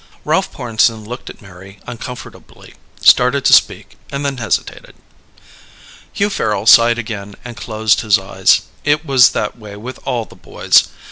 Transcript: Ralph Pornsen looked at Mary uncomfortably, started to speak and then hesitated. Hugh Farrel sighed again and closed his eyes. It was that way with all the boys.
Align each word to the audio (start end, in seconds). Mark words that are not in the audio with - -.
Ralph 0.25 0.51
Pornsen 0.51 1.05
looked 1.07 1.29
at 1.29 1.43
Mary 1.43 1.79
uncomfortably, 1.85 2.73
started 2.99 3.45
to 3.45 3.53
speak 3.53 3.97
and 4.11 4.25
then 4.25 4.37
hesitated. 4.37 4.95
Hugh 6.11 6.31
Farrel 6.31 6.65
sighed 6.65 6.97
again 6.97 7.35
and 7.45 7.55
closed 7.55 8.01
his 8.01 8.17
eyes. 8.17 8.61
It 8.83 9.05
was 9.05 9.29
that 9.33 9.59
way 9.59 9.75
with 9.75 9.99
all 10.03 10.25
the 10.25 10.35
boys. 10.35 10.87